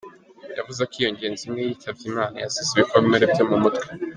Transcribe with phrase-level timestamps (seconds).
[0.57, 3.87] Yavuze ko iyo ngenzi imwe yitavye Imana yazize ibikomere vyo mu mutwe.